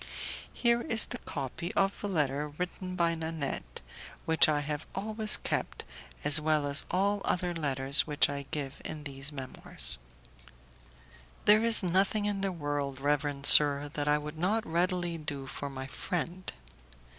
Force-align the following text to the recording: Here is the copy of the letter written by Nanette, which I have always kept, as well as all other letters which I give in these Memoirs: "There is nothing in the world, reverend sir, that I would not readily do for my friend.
Here 0.51 0.81
is 0.81 1.05
the 1.05 1.19
copy 1.19 1.71
of 1.75 2.01
the 2.01 2.09
letter 2.09 2.47
written 2.49 2.95
by 2.95 3.13
Nanette, 3.13 3.81
which 4.25 4.49
I 4.49 4.61
have 4.61 4.87
always 4.95 5.37
kept, 5.37 5.83
as 6.23 6.41
well 6.41 6.65
as 6.65 6.85
all 6.89 7.21
other 7.23 7.53
letters 7.53 8.07
which 8.07 8.27
I 8.27 8.47
give 8.49 8.81
in 8.83 9.03
these 9.03 9.31
Memoirs: 9.31 9.99
"There 11.45 11.63
is 11.63 11.83
nothing 11.83 12.25
in 12.25 12.41
the 12.41 12.51
world, 12.51 12.99
reverend 12.99 13.45
sir, 13.45 13.91
that 13.93 14.07
I 14.07 14.17
would 14.17 14.39
not 14.39 14.65
readily 14.65 15.19
do 15.19 15.45
for 15.45 15.69
my 15.69 15.85
friend. 15.85 16.51